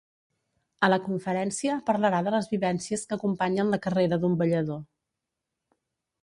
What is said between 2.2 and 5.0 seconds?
de les vivències que acompanyen la carrera d’un ballador.